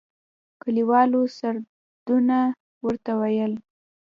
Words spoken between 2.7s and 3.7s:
ورته ويل.